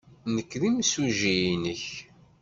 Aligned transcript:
Nekk 0.35 0.51
d 0.61 0.63
imsujji-nnek. 0.69 1.83